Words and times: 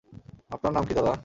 আপনার 0.51 0.71
নাম 0.73 0.83
কী, 0.85 0.93
দাদা? 0.93 1.13